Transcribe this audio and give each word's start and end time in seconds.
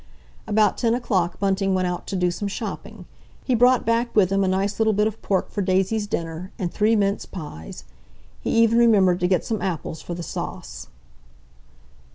About 0.47 0.79
ten 0.79 0.95
o'clock 0.95 1.37
Bunting 1.37 1.75
went 1.75 1.87
out 1.87 2.07
to 2.07 2.15
do 2.15 2.31
some 2.31 2.47
shopping. 2.47 3.05
He 3.45 3.53
brought 3.53 3.85
back 3.85 4.15
with 4.15 4.31
him 4.31 4.43
a 4.43 4.47
nice 4.47 4.79
little 4.79 4.93
bit 4.93 5.05
of 5.05 5.21
pork 5.21 5.51
for 5.51 5.61
Daisy's 5.61 6.07
dinner, 6.07 6.51
and 6.57 6.73
three 6.73 6.95
mince 6.95 7.27
pies. 7.27 7.83
He 8.39 8.49
even 8.49 8.79
remembered 8.79 9.19
to 9.19 9.27
get 9.27 9.45
some 9.45 9.61
apples 9.61 10.01
for 10.01 10.15
the 10.15 10.23
sauce. 10.23 10.87